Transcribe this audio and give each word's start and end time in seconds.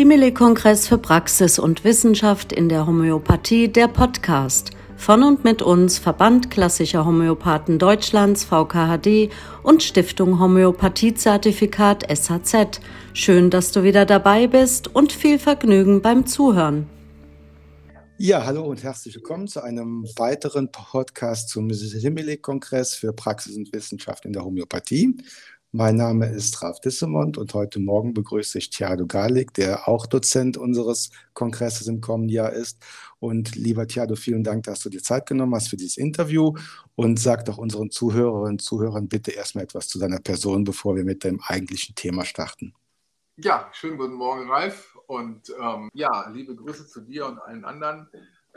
Simile-Kongress 0.00 0.88
für 0.88 0.96
Praxis 0.96 1.58
und 1.58 1.84
Wissenschaft 1.84 2.54
in 2.54 2.70
der 2.70 2.86
Homöopathie, 2.86 3.68
der 3.68 3.86
Podcast. 3.86 4.70
Von 4.96 5.22
und 5.22 5.44
mit 5.44 5.60
uns 5.60 5.98
Verband 5.98 6.50
Klassischer 6.50 7.04
Homöopathen 7.04 7.78
Deutschlands 7.78 8.44
VKHD 8.44 9.28
und 9.62 9.82
Stiftung 9.82 10.40
Homöopathiezertifikat 10.40 12.06
SHZ. 12.10 12.80
Schön, 13.12 13.50
dass 13.50 13.72
du 13.72 13.82
wieder 13.82 14.06
dabei 14.06 14.46
bist 14.46 14.88
und 14.88 15.12
viel 15.12 15.38
Vergnügen 15.38 16.00
beim 16.00 16.24
Zuhören. 16.24 16.88
Ja, 18.16 18.46
hallo 18.46 18.64
und 18.64 18.82
herzlich 18.82 19.14
willkommen 19.14 19.48
zu 19.48 19.62
einem 19.62 20.06
weiteren 20.16 20.72
Podcast 20.72 21.50
zum 21.50 21.70
Simile-Kongress 21.70 22.94
für 22.94 23.12
Praxis 23.12 23.54
und 23.54 23.70
Wissenschaft 23.74 24.24
in 24.24 24.32
der 24.32 24.46
Homöopathie. 24.46 25.14
Mein 25.72 25.94
Name 25.94 26.26
ist 26.26 26.60
Ralf 26.62 26.80
Dissemont 26.80 27.38
und 27.38 27.54
heute 27.54 27.78
Morgen 27.78 28.12
begrüße 28.12 28.58
ich 28.58 28.70
Thiago 28.70 29.06
Galik, 29.06 29.54
der 29.54 29.86
auch 29.86 30.06
Dozent 30.06 30.56
unseres 30.56 31.12
Kongresses 31.32 31.86
im 31.86 32.00
kommenden 32.00 32.34
Jahr 32.34 32.52
ist. 32.52 32.84
Und 33.20 33.54
lieber 33.54 33.86
Thiago, 33.86 34.16
vielen 34.16 34.42
Dank, 34.42 34.64
dass 34.64 34.80
du 34.80 34.88
dir 34.88 35.00
Zeit 35.00 35.26
genommen 35.26 35.54
hast 35.54 35.68
für 35.68 35.76
dieses 35.76 35.96
Interview 35.96 36.54
und 36.96 37.20
sag 37.20 37.44
doch 37.44 37.56
unseren 37.56 37.92
Zuhörerinnen 37.92 38.54
und 38.54 38.62
Zuhörern 38.62 39.06
bitte 39.06 39.30
erstmal 39.30 39.62
etwas 39.62 39.86
zu 39.86 40.00
deiner 40.00 40.18
Person, 40.18 40.64
bevor 40.64 40.96
wir 40.96 41.04
mit 41.04 41.22
dem 41.22 41.40
eigentlichen 41.40 41.94
Thema 41.94 42.24
starten. 42.24 42.74
Ja, 43.36 43.70
schönen 43.72 43.96
guten 43.96 44.14
Morgen, 44.14 44.50
Ralf. 44.50 44.98
Und 45.06 45.54
ähm, 45.62 45.88
ja, 45.92 46.30
liebe 46.30 46.56
Grüße 46.56 46.88
zu 46.88 47.02
dir 47.02 47.26
und 47.26 47.38
allen 47.38 47.64
anderen. 47.64 48.08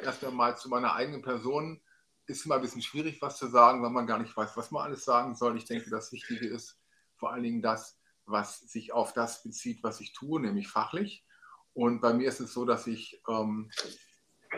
Erst 0.02 0.24
einmal 0.26 0.58
zu 0.58 0.68
meiner 0.68 0.96
eigenen 0.96 1.22
Person. 1.22 1.80
Ist 2.26 2.44
immer 2.48 2.56
ein 2.56 2.62
bisschen 2.62 2.82
schwierig, 2.82 3.22
was 3.22 3.38
zu 3.38 3.46
sagen, 3.50 3.84
weil 3.84 3.92
man 3.92 4.08
gar 4.08 4.18
nicht 4.18 4.36
weiß, 4.36 4.58
was 4.58 4.72
man 4.72 4.82
alles 4.82 5.06
sagen 5.06 5.36
soll. 5.36 5.56
Ich 5.58 5.66
denke, 5.66 5.92
das 5.92 6.12
Wichtige 6.12 6.48
ist, 6.48 6.80
vor 7.24 7.32
allen 7.32 7.44
Dingen 7.44 7.62
das, 7.62 7.98
was 8.26 8.60
sich 8.60 8.92
auf 8.92 9.14
das 9.14 9.44
bezieht, 9.44 9.82
was 9.82 10.02
ich 10.02 10.12
tue, 10.12 10.42
nämlich 10.42 10.68
fachlich. 10.68 11.26
Und 11.72 12.02
bei 12.02 12.14
mir 12.14 12.28
ist 12.28 12.42
es 12.42 12.52
so, 12.52 12.66
dass 12.66 12.86
ich 12.86 13.22
ähm, 13.30 13.72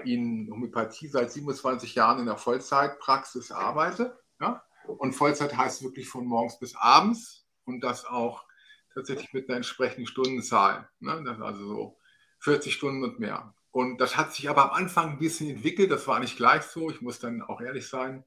in 0.03 0.49
Homöopathie 0.51 1.07
seit 1.07 1.31
27 1.31 1.93
Jahren 1.93 2.17
in 2.17 2.25
der 2.25 2.37
Vollzeitpraxis 2.37 3.51
arbeite. 3.51 4.19
Ja? 4.41 4.63
Und 4.87 5.13
Vollzeit 5.13 5.55
heißt 5.55 5.83
wirklich 5.83 6.09
von 6.09 6.25
morgens 6.25 6.57
bis 6.57 6.75
abends 6.75 7.45
und 7.65 7.81
das 7.81 8.03
auch 8.03 8.47
tatsächlich 8.95 9.31
mit 9.31 9.47
einer 9.47 9.57
entsprechenden 9.57 10.07
Stundenzahl. 10.07 10.89
Ne? 10.99 11.23
Das 11.23 11.39
also 11.39 11.67
so 11.67 11.97
40 12.39 12.73
Stunden 12.73 13.03
und 13.03 13.19
mehr. 13.19 13.53
Und 13.69 13.99
das 13.99 14.17
hat 14.17 14.33
sich 14.33 14.49
aber 14.49 14.71
am 14.71 14.71
Anfang 14.71 15.11
ein 15.11 15.19
bisschen 15.19 15.51
entwickelt. 15.51 15.91
Das 15.91 16.07
war 16.07 16.19
nicht 16.19 16.35
gleich 16.35 16.63
so. 16.63 16.89
Ich 16.89 17.03
muss 17.03 17.19
dann 17.19 17.43
auch 17.43 17.61
ehrlich 17.61 17.87
sein. 17.87 18.25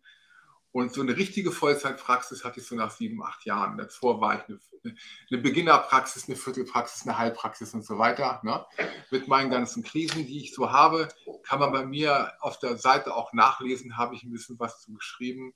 Und 0.78 0.94
so 0.94 1.00
eine 1.00 1.16
richtige 1.16 1.50
Vollzeitpraxis 1.50 2.44
hatte 2.44 2.60
ich 2.60 2.66
so 2.66 2.76
nach 2.76 2.92
sieben, 2.92 3.20
acht 3.20 3.44
Jahren. 3.44 3.76
Davor 3.76 4.20
war 4.20 4.36
ich 4.36 4.48
eine, 4.48 4.94
eine 5.28 5.40
Beginnerpraxis, 5.40 6.28
eine 6.28 6.36
Viertelpraxis, 6.36 7.04
eine 7.04 7.18
Heilpraxis 7.18 7.74
und 7.74 7.84
so 7.84 7.98
weiter. 7.98 8.40
Ne? 8.44 8.64
Mit 9.10 9.26
meinen 9.26 9.50
ganzen 9.50 9.82
Krisen, 9.82 10.24
die 10.24 10.38
ich 10.38 10.54
so 10.54 10.70
habe, 10.70 11.08
kann 11.42 11.58
man 11.58 11.72
bei 11.72 11.84
mir 11.84 12.32
auf 12.38 12.60
der 12.60 12.76
Seite 12.76 13.16
auch 13.16 13.32
nachlesen, 13.32 13.96
habe 13.96 14.14
ich 14.14 14.22
ein 14.22 14.30
bisschen 14.30 14.56
was 14.60 14.80
zu 14.80 14.94
geschrieben, 14.94 15.52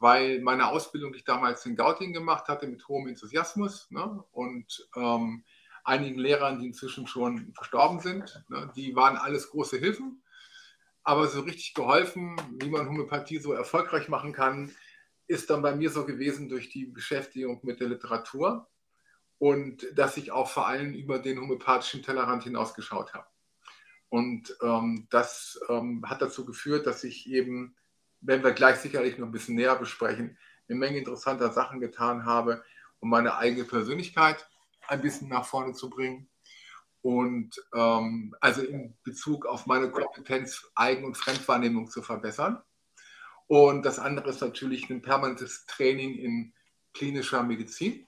weil 0.00 0.40
meine 0.40 0.66
Ausbildung, 0.66 1.12
die 1.12 1.18
ich 1.18 1.24
damals 1.24 1.64
in 1.64 1.76
Gauting 1.76 2.12
gemacht 2.12 2.48
hatte, 2.48 2.66
mit 2.66 2.88
hohem 2.88 3.06
Enthusiasmus 3.06 3.88
ne? 3.92 4.24
und 4.32 4.88
ähm, 4.96 5.44
einigen 5.84 6.18
Lehrern, 6.18 6.58
die 6.58 6.66
inzwischen 6.66 7.06
schon 7.06 7.52
verstorben 7.54 8.00
sind, 8.00 8.44
ne? 8.48 8.72
die 8.74 8.96
waren 8.96 9.18
alles 9.18 9.50
große 9.50 9.78
Hilfen. 9.78 10.20
Aber 11.08 11.26
so 11.26 11.40
richtig 11.40 11.72
geholfen, 11.72 12.36
wie 12.60 12.68
man 12.68 12.86
Homöopathie 12.86 13.38
so 13.38 13.54
erfolgreich 13.54 14.10
machen 14.10 14.34
kann, 14.34 14.76
ist 15.26 15.48
dann 15.48 15.62
bei 15.62 15.74
mir 15.74 15.88
so 15.88 16.04
gewesen 16.04 16.50
durch 16.50 16.68
die 16.68 16.84
Beschäftigung 16.84 17.60
mit 17.62 17.80
der 17.80 17.88
Literatur 17.88 18.68
und 19.38 19.86
dass 19.94 20.18
ich 20.18 20.32
auch 20.32 20.50
vor 20.50 20.68
allem 20.68 20.92
über 20.92 21.18
den 21.18 21.40
homöopathischen 21.40 22.02
Tellerrand 22.02 22.42
hinausgeschaut 22.42 23.14
habe. 23.14 23.26
Und 24.10 24.54
ähm, 24.60 25.06
das 25.08 25.58
ähm, 25.70 26.04
hat 26.06 26.20
dazu 26.20 26.44
geführt, 26.44 26.86
dass 26.86 27.02
ich 27.04 27.26
eben, 27.26 27.74
wenn 28.20 28.44
wir 28.44 28.52
gleich 28.52 28.76
sicherlich 28.76 29.16
noch 29.16 29.28
ein 29.28 29.32
bisschen 29.32 29.54
näher 29.54 29.76
besprechen, 29.76 30.36
eine 30.68 30.78
Menge 30.78 30.98
interessanter 30.98 31.50
Sachen 31.52 31.80
getan 31.80 32.26
habe, 32.26 32.62
um 33.00 33.08
meine 33.08 33.38
eigene 33.38 33.64
Persönlichkeit 33.64 34.46
ein 34.88 35.00
bisschen 35.00 35.30
nach 35.30 35.46
vorne 35.46 35.72
zu 35.72 35.88
bringen 35.88 36.28
und 37.02 37.50
ähm, 37.74 38.34
also 38.40 38.62
in 38.62 38.96
Bezug 39.02 39.46
auf 39.46 39.66
meine 39.66 39.90
Kompetenz, 39.90 40.66
Eigen- 40.74 41.04
und 41.04 41.16
Fremdwahrnehmung 41.16 41.88
zu 41.88 42.02
verbessern. 42.02 42.62
Und 43.46 43.84
das 43.86 43.98
andere 43.98 44.30
ist 44.30 44.40
natürlich 44.40 44.90
ein 44.90 45.00
permanentes 45.00 45.64
Training 45.66 46.14
in 46.16 46.52
klinischer 46.92 47.42
Medizin, 47.42 48.06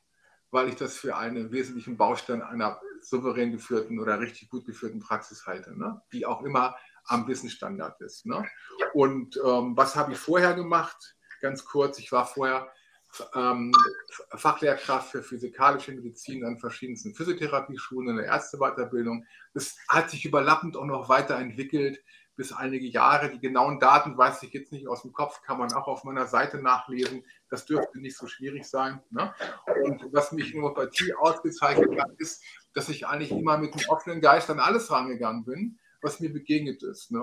weil 0.51 0.69
ich 0.69 0.75
das 0.75 0.97
für 0.97 1.17
einen 1.17 1.51
wesentlichen 1.53 1.97
Baustein 1.97 2.43
einer 2.43 2.81
souverän 3.01 3.53
geführten 3.53 3.99
oder 3.99 4.21
richtig 4.21 4.51
gut 4.51 4.67
geführten 4.67 5.01
Praxis 5.01 5.47
halte, 5.47 5.79
ne? 5.79 6.03
die 6.13 6.27
auch 6.27 6.43
immer 6.43 6.77
am 7.05 7.27
Wissensstandard 7.27 8.01
ist. 8.01 8.27
Ne? 8.27 8.47
Und 8.93 9.37
ähm, 9.45 9.77
was 9.77 9.97
habe 9.97 10.13
ich 10.13 10.19
vorher 10.19 10.55
gemacht? 10.55 11.17
Ganz 11.41 11.65
kurz, 11.65 11.99
ich 11.99 12.13
war 12.13 12.27
vorher 12.27 12.71
ähm, 13.35 13.73
Fachlehrkraft 14.37 15.11
für 15.11 15.23
physikalische 15.23 15.93
Medizin 15.93 16.45
an 16.45 16.59
verschiedensten 16.59 17.15
Physiotherapieschulen 17.15 18.11
in 18.11 18.17
der 18.17 18.27
Ärzteweiterbildung. 18.27 19.25
Das 19.55 19.77
hat 19.89 20.11
sich 20.11 20.25
überlappend 20.25 20.77
auch 20.77 20.85
noch 20.85 21.09
weiterentwickelt 21.09 22.03
bis 22.41 22.53
einige 22.53 22.87
Jahre. 22.87 23.31
Die 23.31 23.39
genauen 23.39 23.79
Daten 23.81 24.17
weiß 24.17 24.43
ich 24.45 24.53
jetzt 24.55 24.73
nicht 24.73 24.89
aus 24.89 25.03
dem 25.03 25.13
Kopf, 25.13 25.43
kann 25.43 25.59
man 25.59 25.73
auch 25.75 25.89
auf 25.89 26.05
meiner 26.05 26.27
Seite 26.27 26.63
nachlesen. 26.63 27.23
Das 27.51 27.67
dürfte 27.67 28.01
nicht 28.01 28.17
so 28.17 28.27
schwierig 28.29 28.65
sein. 28.65 29.03
Ne? 29.11 29.35
Und 29.85 30.07
was 30.13 30.33
mich 30.33 30.55
in 30.55 30.63
Homöopathie 30.63 31.13
ausgezeichnet 31.13 32.01
hat, 32.01 32.13
ist, 32.17 32.43
dass 32.73 32.89
ich 32.89 33.07
eigentlich 33.07 33.31
immer 33.33 33.59
mit 33.59 33.75
einem 33.75 33.85
offenen 33.91 34.21
Geist 34.23 34.49
an 34.49 34.59
alles 34.59 34.91
rangegangen 34.91 35.45
bin, 35.45 35.79
was 36.01 36.21
mir 36.21 36.33
begegnet 36.33 36.83
ist. 36.83 37.11
Ne? 37.11 37.23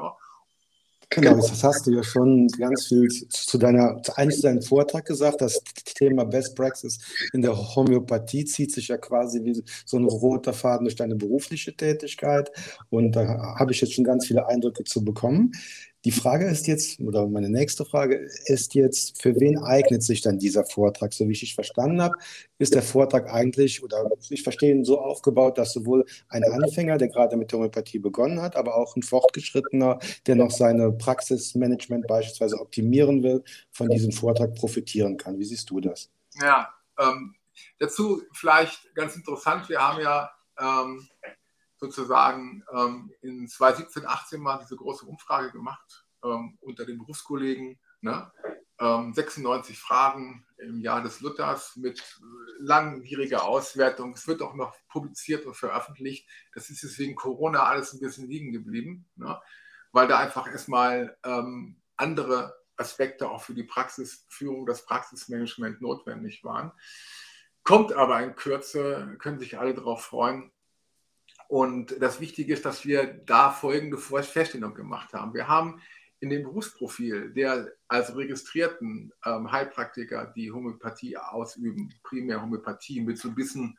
Genau, 1.10 1.36
das 1.36 1.64
hast 1.64 1.88
du 1.88 1.92
ja 1.92 2.04
schon 2.04 2.48
ganz 2.48 2.88
viel 2.88 3.08
zu 3.08 3.58
deiner, 3.58 4.02
eigentlich 4.16 4.42
zu 4.42 4.48
deinem 4.48 4.62
Vortrag 4.62 5.06
gesagt. 5.06 5.40
Das 5.40 5.62
Thema 5.96 6.26
Best 6.26 6.56
Practice 6.56 7.00
in 7.34 7.42
der 7.42 7.56
Homöopathie 7.56 8.44
zieht 8.44 8.74
sich 8.74 8.90
ja 8.90 8.98
quasi 8.98 9.44
wie 9.44 9.64
so 9.86 9.98
ein 9.98 10.04
roter 10.04 10.52
Faden 10.54 10.86
durch 10.86 10.96
deine 10.96 11.16
berufliche 11.16 11.76
Tätigkeit. 11.76 12.52
Und 12.90 13.16
da 13.16 13.56
habe 13.58 13.72
ich 13.72 13.80
jetzt 13.80 13.94
schon 13.94 14.04
ganz 14.04 14.28
viele 14.28 14.48
Eindrücke 14.48 14.84
zu 14.84 15.04
bekommen. 15.04 15.54
Die 16.08 16.14
Frage 16.14 16.46
ist 16.46 16.68
jetzt, 16.68 17.02
oder 17.02 17.28
meine 17.28 17.50
nächste 17.50 17.84
Frage 17.84 18.16
ist 18.46 18.76
jetzt, 18.76 19.22
für 19.22 19.38
wen 19.42 19.62
eignet 19.62 20.02
sich 20.04 20.22
dann 20.22 20.40
dieser 20.40 20.64
Vortrag? 20.64 21.12
So 21.12 21.28
wie 21.28 21.34
ich 21.34 21.42
dich 21.42 21.54
verstanden 21.54 22.02
habe, 22.02 22.16
ist 22.60 22.74
der 22.74 22.82
Vortrag 22.82 23.30
eigentlich, 23.30 23.84
oder 23.84 24.10
ich 24.30 24.42
verstehe 24.42 24.74
ihn 24.74 24.86
so 24.86 25.02
aufgebaut, 25.02 25.58
dass 25.58 25.74
sowohl 25.74 26.06
ein 26.30 26.46
Anfänger, 26.46 26.98
der 26.98 27.10
gerade 27.10 27.36
mit 27.36 27.52
der 27.52 27.60
Homöopathie 27.60 28.00
begonnen 28.00 28.42
hat, 28.42 28.56
aber 28.56 28.78
auch 28.78 28.96
ein 28.96 29.04
Fortgeschrittener, 29.04 30.00
der 30.26 30.36
noch 30.38 30.52
seine 30.52 30.94
Praxismanagement 30.94 32.08
beispielsweise 32.08 32.58
optimieren 32.58 33.22
will, 33.22 33.44
von 33.72 33.90
diesem 33.90 34.14
Vortrag 34.14 34.56
profitieren 34.56 35.18
kann. 35.18 35.38
Wie 35.38 35.44
siehst 35.44 35.70
du 35.70 35.82
das? 35.82 36.10
Ja, 36.42 36.70
ähm, 36.98 37.36
dazu 37.80 38.22
vielleicht 38.32 38.96
ganz 38.96 39.14
interessant, 39.18 39.68
wir 39.68 39.86
haben 39.86 40.02
ja 40.02 40.32
ähm, 40.58 41.06
sozusagen 41.78 42.64
ähm, 42.74 43.12
in 43.22 43.48
2017, 43.48 44.06
18 44.06 44.42
mal 44.42 44.58
diese 44.58 44.76
große 44.76 45.06
Umfrage 45.06 45.52
gemacht 45.52 46.06
ähm, 46.24 46.58
unter 46.62 46.86
den 46.86 46.98
Berufskollegen. 46.98 47.80
Ne? 48.02 48.32
Ähm, 48.80 49.14
96 49.14 49.78
Fragen 49.80 50.46
im 50.58 50.80
Jahr 50.82 51.02
des 51.02 51.22
Luthers 51.22 51.76
mit 51.76 52.20
langwieriger 52.60 53.44
Auswertung. 53.44 54.14
Es 54.14 54.28
wird 54.28 54.42
auch 54.42 54.56
noch 54.56 54.76
publiziert 54.90 55.46
und 55.46 55.56
veröffentlicht. 55.56 56.28
Das 56.54 56.70
ist 56.70 56.84
deswegen 56.84 57.16
Corona 57.16 57.64
alles 57.64 57.94
ein 57.94 58.00
bisschen 58.00 58.28
liegen 58.28 58.52
geblieben, 58.52 59.08
ne? 59.16 59.40
weil 59.92 60.08
da 60.08 60.20
einfach 60.20 60.48
erstmal 60.48 61.18
ähm, 61.24 61.82
andere 61.96 62.56
Aspekte 62.76 63.30
auch 63.30 63.42
für 63.42 63.56
die 63.56 63.64
Praxisführung, 63.64 64.66
das 64.66 64.86
Praxismanagement 64.86 65.82
notwendig 65.82 66.44
waren. 66.44 66.72
Kommt 67.64 67.92
aber 67.92 68.22
in 68.22 68.36
Kürze, 68.36 69.18
können 69.20 69.40
sich 69.40 69.58
alle 69.60 69.74
darauf 69.74 70.04
freuen. 70.04 70.52
Und 71.48 72.02
das 72.02 72.20
Wichtige 72.20 72.54
ist, 72.54 72.66
dass 72.66 72.86
wir 72.86 73.06
da 73.06 73.52
folgende 73.52 73.98
Feststellung 73.98 74.74
gemacht 74.74 75.14
haben. 75.14 75.34
Wir 75.34 75.48
haben 75.48 75.82
in 76.20 76.30
dem 76.30 76.44
Berufsprofil 76.44 77.32
der 77.32 77.72
als 77.88 78.16
registrierten 78.16 79.14
ähm, 79.24 79.52
Heilpraktiker, 79.52 80.34
die 80.36 80.52
Homöopathie 80.52 81.16
ausüben, 81.18 81.94
primär 82.04 82.42
Homöopathie 82.42 83.02
mit 83.02 83.18
so 83.18 83.30
ein 83.30 83.36
bisschen 83.36 83.78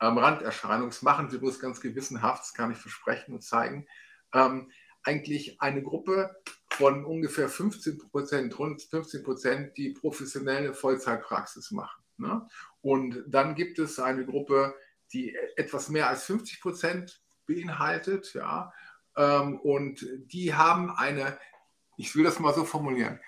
ähm, 0.00 0.18
Randerscheinungen, 0.18 0.90
das 0.90 1.02
machen 1.02 1.30
sie 1.30 1.38
bloß 1.38 1.58
ganz 1.58 1.80
gewissenhaft, 1.80 2.42
das 2.42 2.54
kann 2.54 2.70
ich 2.70 2.78
versprechen 2.78 3.34
und 3.34 3.42
zeigen, 3.42 3.86
ähm, 4.32 4.70
eigentlich 5.02 5.60
eine 5.60 5.82
Gruppe 5.82 6.34
von 6.70 7.04
ungefähr 7.04 7.48
15 7.48 7.98
Prozent, 7.98 8.58
rund 8.58 8.82
15 8.82 9.22
Prozent, 9.22 9.76
die 9.76 9.90
professionelle 9.90 10.74
Vollzeitpraxis 10.74 11.70
machen. 11.70 12.02
Ne? 12.16 12.46
Und 12.80 13.22
dann 13.26 13.54
gibt 13.54 13.78
es 13.78 13.98
eine 13.98 14.24
Gruppe, 14.24 14.74
die 15.12 15.36
etwas 15.56 15.88
mehr 15.88 16.08
als 16.08 16.24
50 16.24 16.60
Prozent 16.60 17.22
beinhaltet. 17.46 18.34
Ja, 18.34 18.72
ähm, 19.16 19.58
und 19.60 20.06
die 20.32 20.54
haben 20.54 20.90
eine, 20.90 21.38
ich 21.96 22.14
will 22.16 22.24
das 22.24 22.40
mal 22.40 22.54
so 22.54 22.64
formulieren, 22.64 23.20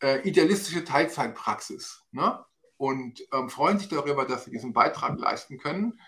äh, 0.00 0.20
idealistische 0.28 0.84
Teilzeitpraxis 0.84 2.02
ne? 2.12 2.44
und 2.76 3.26
ähm, 3.32 3.50
freuen 3.50 3.78
sich 3.78 3.88
darüber, 3.88 4.24
dass 4.24 4.44
sie 4.44 4.50
diesen 4.50 4.72
Beitrag 4.72 5.18
leisten 5.18 5.58
können. 5.58 6.00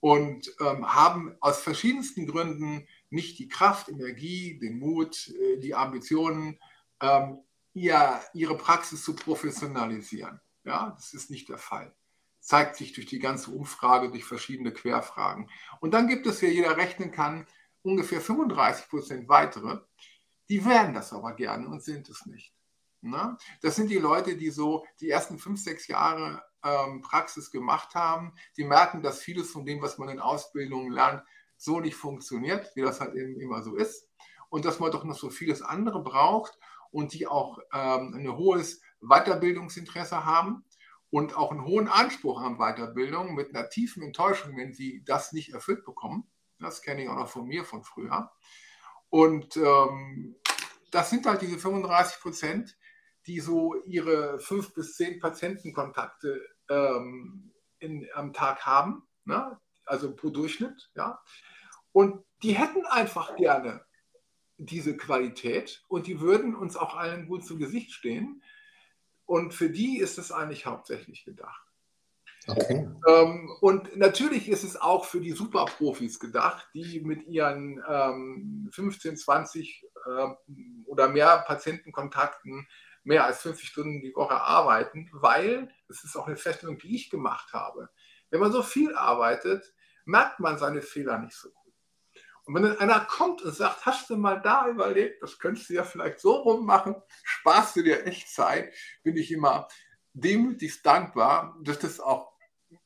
und 0.00 0.54
ähm, 0.60 0.86
haben 0.94 1.34
aus 1.40 1.62
verschiedensten 1.62 2.26
Gründen 2.26 2.86
nicht 3.08 3.38
die 3.38 3.48
Kraft, 3.48 3.88
Energie, 3.88 4.58
den 4.58 4.78
Mut, 4.78 5.28
äh, 5.28 5.58
die 5.58 5.74
Ambitionen, 5.74 6.58
ihr, 7.74 8.20
ihre 8.32 8.56
Praxis 8.56 9.02
zu 9.02 9.14
professionalisieren. 9.14 10.40
Ja, 10.64 10.92
das 10.96 11.12
ist 11.12 11.28
nicht 11.28 11.50
der 11.50 11.58
Fall. 11.58 11.94
Zeigt 12.44 12.76
sich 12.76 12.92
durch 12.92 13.06
die 13.06 13.20
ganze 13.20 13.50
Umfrage, 13.50 14.10
durch 14.10 14.26
verschiedene 14.26 14.70
Querfragen. 14.70 15.48
Und 15.80 15.94
dann 15.94 16.08
gibt 16.08 16.26
es, 16.26 16.42
wie 16.42 16.48
jeder 16.48 16.76
rechnen 16.76 17.10
kann, 17.10 17.46
ungefähr 17.80 18.20
35 18.20 18.88
Prozent 18.88 19.28
weitere, 19.30 19.78
die 20.50 20.62
werden 20.66 20.92
das 20.92 21.14
aber 21.14 21.32
gerne 21.32 21.66
und 21.68 21.82
sind 21.82 22.06
es 22.10 22.26
nicht. 22.26 22.52
Na? 23.00 23.38
Das 23.62 23.76
sind 23.76 23.90
die 23.90 23.98
Leute, 23.98 24.36
die 24.36 24.50
so 24.50 24.84
die 25.00 25.08
ersten 25.08 25.38
fünf, 25.38 25.58
sechs 25.58 25.86
Jahre 25.88 26.42
ähm, 26.62 27.00
Praxis 27.00 27.50
gemacht 27.50 27.94
haben, 27.94 28.34
die 28.58 28.64
merken, 28.64 29.02
dass 29.02 29.20
vieles 29.20 29.50
von 29.50 29.64
dem, 29.64 29.80
was 29.80 29.96
man 29.96 30.10
in 30.10 30.20
Ausbildungen 30.20 30.92
lernt, 30.92 31.22
so 31.56 31.80
nicht 31.80 31.96
funktioniert, 31.96 32.70
wie 32.74 32.82
das 32.82 33.00
halt 33.00 33.14
eben 33.14 33.40
immer 33.40 33.62
so 33.62 33.74
ist. 33.74 34.06
Und 34.50 34.66
dass 34.66 34.80
man 34.80 34.90
doch 34.90 35.04
noch 35.04 35.16
so 35.16 35.30
vieles 35.30 35.62
andere 35.62 36.02
braucht 36.02 36.58
und 36.90 37.14
die 37.14 37.26
auch 37.26 37.58
ähm, 37.72 38.14
ein 38.14 38.36
hohes 38.36 38.82
Weiterbildungsinteresse 39.00 40.24
haben 40.24 40.64
und 41.14 41.36
auch 41.36 41.52
einen 41.52 41.64
hohen 41.64 41.86
Anspruch 41.86 42.40
an 42.40 42.56
Weiterbildung 42.56 43.36
mit 43.36 43.54
einer 43.54 43.68
tiefen 43.68 44.02
Enttäuschung, 44.02 44.56
wenn 44.56 44.74
sie 44.74 45.04
das 45.04 45.32
nicht 45.32 45.52
erfüllt 45.52 45.84
bekommen. 45.84 46.26
Das 46.58 46.82
kenne 46.82 47.04
ich 47.04 47.08
auch 47.08 47.14
noch 47.14 47.28
von 47.28 47.46
mir 47.46 47.64
von 47.64 47.84
früher. 47.84 48.32
Und 49.10 49.56
ähm, 49.56 50.34
das 50.90 51.10
sind 51.10 51.24
halt 51.26 51.40
diese 51.40 51.56
35 51.56 52.20
Prozent, 52.20 52.76
die 53.28 53.38
so 53.38 53.76
ihre 53.84 54.40
fünf 54.40 54.74
bis 54.74 54.96
zehn 54.96 55.20
Patientenkontakte 55.20 56.44
ähm, 56.68 57.52
in, 57.78 58.08
am 58.14 58.32
Tag 58.32 58.66
haben, 58.66 59.06
ne? 59.24 59.56
also 59.86 60.16
pro 60.16 60.30
Durchschnitt. 60.30 60.90
Ja? 60.96 61.22
Und 61.92 62.24
die 62.42 62.58
hätten 62.58 62.86
einfach 62.86 63.36
gerne 63.36 63.84
diese 64.56 64.96
Qualität 64.96 65.84
und 65.86 66.08
die 66.08 66.18
würden 66.18 66.56
uns 66.56 66.76
auch 66.76 66.96
allen 66.96 67.28
gut 67.28 67.46
zu 67.46 67.56
Gesicht 67.56 67.92
stehen. 67.92 68.42
Und 69.26 69.54
für 69.54 69.70
die 69.70 69.98
ist 69.98 70.18
es 70.18 70.32
eigentlich 70.32 70.66
hauptsächlich 70.66 71.24
gedacht. 71.24 71.62
Okay. 72.46 72.88
Ähm, 73.08 73.50
und 73.60 73.96
natürlich 73.96 74.48
ist 74.48 74.64
es 74.64 74.76
auch 74.76 75.06
für 75.06 75.20
die 75.20 75.32
Superprofis 75.32 76.20
gedacht, 76.20 76.68
die 76.74 77.00
mit 77.00 77.26
ihren 77.26 77.82
ähm, 77.88 78.68
15, 78.70 79.16
20 79.16 79.84
äh, 80.06 80.26
oder 80.84 81.08
mehr 81.08 81.42
Patientenkontakten 81.46 82.66
mehr 83.02 83.24
als 83.24 83.42
50 83.42 83.68
Stunden 83.68 84.00
die 84.00 84.14
Woche 84.14 84.40
arbeiten, 84.40 85.08
weil, 85.12 85.70
das 85.88 86.04
ist 86.04 86.16
auch 86.16 86.26
eine 86.26 86.36
Feststellung, 86.36 86.78
die 86.78 86.94
ich 86.94 87.10
gemacht 87.10 87.52
habe, 87.52 87.90
wenn 88.30 88.40
man 88.40 88.52
so 88.52 88.62
viel 88.62 88.94
arbeitet, 88.94 89.74
merkt 90.04 90.40
man 90.40 90.58
seine 90.58 90.82
Fehler 90.82 91.18
nicht 91.18 91.36
so 91.36 91.50
gut. 91.50 91.63
Und 92.46 92.54
wenn 92.54 92.62
dann 92.62 92.78
einer 92.78 93.00
kommt 93.00 93.42
und 93.42 93.54
sagt, 93.54 93.86
hast 93.86 94.10
du 94.10 94.16
mal 94.16 94.40
da 94.40 94.68
überlegt, 94.68 95.22
das 95.22 95.38
könntest 95.38 95.70
du 95.70 95.74
ja 95.74 95.84
vielleicht 95.84 96.20
so 96.20 96.34
rummachen, 96.34 96.94
sparst 97.22 97.76
du 97.76 97.82
dir 97.82 98.06
echt 98.06 98.28
Zeit, 98.28 98.72
bin 99.02 99.16
ich 99.16 99.32
immer 99.32 99.68
demütigst 100.12 100.84
dankbar, 100.84 101.58
dass 101.62 101.78
das 101.78 102.00
auch 102.00 102.32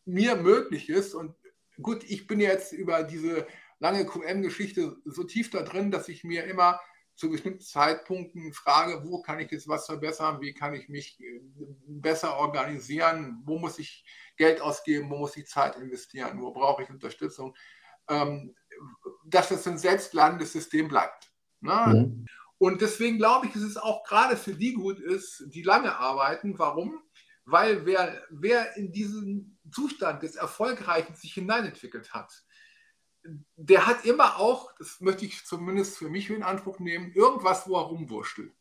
mir 0.04 0.36
möglich 0.36 0.88
ist. 0.88 1.14
Und 1.14 1.34
gut, 1.82 2.04
ich 2.04 2.26
bin 2.26 2.40
jetzt 2.40 2.72
über 2.72 3.02
diese 3.02 3.46
lange 3.80 4.06
QM-Geschichte 4.06 4.96
so 5.04 5.24
tief 5.24 5.50
da 5.50 5.62
drin, 5.62 5.90
dass 5.90 6.08
ich 6.08 6.24
mir 6.24 6.44
immer 6.44 6.80
zu 7.18 7.30
bestimmten 7.30 7.60
Zeitpunkten 7.60 8.52
frage, 8.52 9.02
wo 9.04 9.20
kann 9.22 9.40
ich 9.40 9.50
jetzt 9.50 9.66
was 9.66 9.86
verbessern, 9.86 10.40
wie 10.40 10.54
kann 10.54 10.72
ich 10.74 10.88
mich 10.88 11.20
äh, 11.20 11.40
besser 11.88 12.36
organisieren, 12.36 13.42
wo 13.44 13.58
muss 13.58 13.80
ich 13.80 14.04
Geld 14.36 14.60
ausgeben, 14.60 15.10
wo 15.10 15.18
muss 15.18 15.36
ich 15.36 15.48
Zeit 15.48 15.74
investieren, 15.76 16.40
wo 16.40 16.52
brauche 16.52 16.84
ich 16.84 16.90
Unterstützung, 16.90 17.56
ähm, 18.08 18.54
dass 19.24 19.48
das 19.48 19.66
ein 19.66 19.78
selbstlernendes 19.78 20.52
System 20.52 20.88
bleibt. 20.88 21.30
Ne? 21.60 22.06
Mhm. 22.06 22.26
Und 22.58 22.80
deswegen 22.80 23.18
glaube 23.18 23.46
ich, 23.46 23.52
dass 23.52 23.62
es 23.62 23.76
auch 23.76 24.04
gerade 24.04 24.36
für 24.36 24.54
die 24.54 24.72
gut 24.72 24.98
ist, 24.98 25.44
die 25.48 25.62
lange 25.62 25.96
arbeiten. 25.96 26.58
Warum? 26.58 27.00
Weil 27.44 27.86
wer, 27.86 28.22
wer 28.30 28.76
in 28.76 28.92
diesen 28.92 29.58
Zustand 29.72 30.22
des 30.22 30.36
Erfolgreichen 30.36 31.14
sich 31.14 31.32
hineinentwickelt 31.34 32.12
hat, 32.12 32.32
der 33.56 33.86
hat 33.86 34.04
immer 34.04 34.38
auch, 34.38 34.72
das 34.78 35.00
möchte 35.00 35.24
ich 35.24 35.44
zumindest 35.44 35.98
für 35.98 36.08
mich 36.08 36.30
in 36.30 36.42
Anspruch 36.42 36.78
nehmen, 36.78 37.12
irgendwas, 37.12 37.68
wo 37.68 37.76
er 37.76 37.82
rumwurschtelt. 37.82 38.52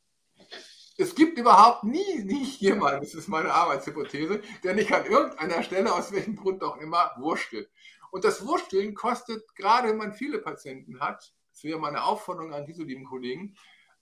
Es 0.97 1.13
gibt 1.13 1.37
überhaupt 1.37 1.83
nie, 1.83 2.23
nicht 2.23 2.59
jemand, 2.59 3.03
das 3.03 3.13
ist 3.13 3.27
meine 3.27 3.53
Arbeitshypothese, 3.53 4.41
der 4.63 4.73
nicht 4.73 4.91
an 4.91 5.05
irgendeiner 5.05 5.61
Stelle, 5.61 5.93
aus 5.93 6.11
welchem 6.11 6.35
Grund 6.35 6.63
auch 6.63 6.77
immer, 6.77 7.11
wurschtelt. 7.17 7.69
Und 8.11 8.23
das 8.23 8.45
Wursteln 8.45 8.93
kostet, 8.93 9.55
gerade 9.55 9.89
wenn 9.89 9.97
man 9.97 10.13
viele 10.13 10.39
Patienten 10.39 10.99
hat, 10.99 11.33
das 11.51 11.63
wäre 11.63 11.79
meine 11.79 12.03
Aufforderung 12.03 12.53
an 12.53 12.65
diese 12.65 12.83
lieben 12.83 13.05
Kollegen, 13.05 13.55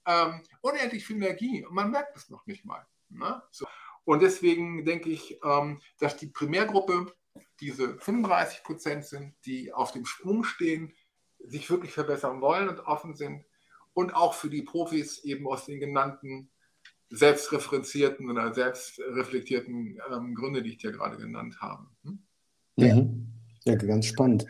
ähm, 0.06 0.44
unendlich 0.62 1.06
viel 1.06 1.18
Energie. 1.18 1.66
Und 1.66 1.74
man 1.74 1.92
merkt 1.92 2.16
es 2.18 2.30
noch 2.30 2.46
nicht 2.46 2.66
mal. 2.66 2.86
Ne? 3.10 3.42
So. 3.52 3.66
Und 4.04 4.22
deswegen 4.22 4.86
denke 4.86 5.10
ich, 5.10 5.40
ähm, 5.44 5.82
dass 6.00 6.18
die 6.18 6.28
Primärgruppe 6.28 7.14
diese 7.60 7.98
35 7.98 8.64
Prozent 8.64 9.06
sind, 9.06 9.36
die 9.46 9.74
auf 9.74 9.92
dem 9.92 10.06
Sprung 10.06 10.44
stehen, 10.44 10.94
sich 11.40 11.70
wirklich 11.70 11.92
verbessern 11.92 12.42
wollen 12.42 12.70
und 12.70 12.82
offen 12.82 13.16
sind. 13.16 13.46
Und 13.94 14.14
auch 14.14 14.34
für 14.34 14.50
die 14.50 14.62
Profis 14.62 15.24
eben 15.24 15.48
aus 15.48 15.66
den 15.66 15.80
genannten 15.80 16.52
selbstreferenzierten 17.10 18.30
oder 18.30 18.54
selbstreflektierten 18.54 20.00
ähm, 20.12 20.36
Gründe, 20.36 20.62
die 20.62 20.72
ich 20.72 20.78
dir 20.78 20.92
gerade 20.92 21.18
genannt 21.18 21.62
habe. 21.62 21.88
Hm? 22.04 22.28
Mhm. 22.76 23.35
Ja, 23.68 23.74
ganz 23.74 24.06
spannend. 24.06 24.46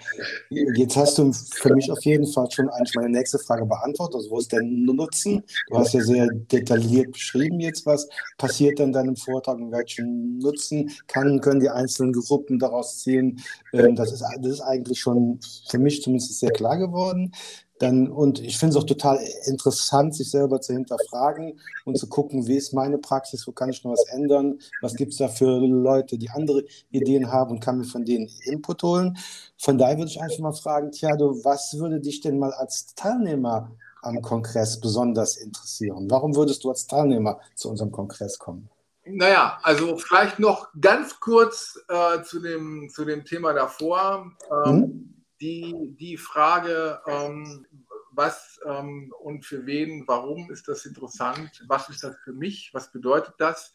Jetzt 0.49 0.97
hast 0.97 1.17
du 1.17 1.31
für 1.31 1.73
mich 1.73 1.89
auf 1.89 2.03
jeden 2.03 2.27
Fall 2.27 2.51
schon 2.51 2.67
eigentlich 2.67 2.95
meine 2.95 3.11
nächste 3.11 3.39
Frage 3.39 3.65
beantwortet. 3.65 4.15
Also 4.15 4.29
wo 4.29 4.39
ist 4.39 4.51
der 4.51 4.61
Nutzen? 4.61 5.41
Du 5.69 5.77
hast 5.77 5.93
ja 5.93 6.01
sehr 6.01 6.27
detailliert 6.51 7.13
beschrieben 7.13 7.61
jetzt, 7.61 7.85
was 7.85 8.09
passiert 8.37 8.81
in 8.81 8.91
deinem 8.91 9.15
Vortrag 9.15 9.57
und 9.57 9.71
welchen 9.71 10.39
Nutzen 10.39 10.91
kann, 11.07 11.39
können 11.39 11.61
die 11.61 11.69
einzelnen 11.69 12.11
Gruppen 12.11 12.59
daraus 12.59 12.99
ziehen. 12.99 13.41
Ähm, 13.71 13.95
das 13.95 14.11
ist, 14.11 14.21
das 14.41 14.51
ist 14.51 14.61
eigentlich 14.61 14.99
schon 14.99 15.39
für 15.69 15.79
mich 15.79 16.01
zumindest 16.01 16.37
sehr 16.37 16.51
klar 16.51 16.77
geworden. 16.77 17.31
Dann, 17.79 18.07
und 18.07 18.39
ich 18.39 18.57
finde 18.57 18.77
es 18.77 18.81
auch 18.81 18.87
total 18.87 19.19
interessant, 19.45 20.15
sich 20.15 20.31
selber 20.31 20.61
zu 20.61 20.73
hinterfragen 20.73 21.59
und 21.83 21.97
zu 21.97 22.07
gucken, 22.07 22.47
wie 22.47 22.55
ist 22.55 22.73
meine 22.73 22.97
Praxis, 22.97 23.45
wo 23.47 23.51
kann 23.51 23.69
ich 23.69 23.83
noch 23.83 23.91
was 23.91 24.05
ändern, 24.07 24.59
was 24.81 24.95
gibt 24.95 25.11
es 25.11 25.17
da 25.17 25.27
für 25.27 25.59
Leute, 25.59 26.17
die 26.17 26.29
andere 26.29 26.63
Ideen 26.91 27.31
haben 27.31 27.51
und 27.51 27.59
kann 27.59 27.77
mir 27.77 27.83
von 27.83 28.05
denen 28.05 28.29
Input 28.45 28.81
holen. 28.81 29.17
Von 29.57 29.77
daher 29.77 29.97
würde 29.97 30.09
ich 30.09 30.21
einfach 30.21 30.39
mal 30.39 30.53
fragen, 30.53 30.91
Tiado, 30.91 31.43
was 31.43 31.77
würde 31.77 31.99
dich 31.99 32.21
denn 32.21 32.39
mal 32.39 32.53
als 32.53 32.95
Teilnehmer 32.95 33.69
am 34.01 34.21
Kongress 34.21 34.79
besonders 34.79 35.35
interessieren? 35.35 36.09
Warum 36.09 36.35
würdest 36.35 36.63
du 36.63 36.69
als 36.69 36.87
Teilnehmer 36.87 37.39
zu 37.55 37.69
unserem 37.69 37.91
Kongress 37.91 38.39
kommen? 38.39 38.69
Naja, 39.05 39.59
also 39.61 39.97
vielleicht 39.97 40.39
noch 40.39 40.69
ganz 40.79 41.19
kurz 41.19 41.79
äh, 41.89 42.23
zu, 42.23 42.39
dem, 42.39 42.89
zu 42.89 43.05
dem 43.05 43.23
Thema 43.23 43.53
davor. 43.53 44.31
Ähm, 44.65 44.71
hm? 44.71 45.14
Die, 45.41 45.95
die 45.99 46.17
Frage, 46.17 47.01
ähm, 47.07 47.65
was 48.11 48.59
ähm, 48.65 49.13
und 49.19 49.45
für 49.45 49.65
wen, 49.65 50.07
warum 50.07 50.49
ist 50.51 50.67
das 50.67 50.85
interessant, 50.85 51.63
was 51.67 51.89
ist 51.89 52.03
das 52.03 52.15
für 52.23 52.33
mich, 52.33 52.71
was 52.73 52.91
bedeutet 52.91 53.35
das? 53.37 53.73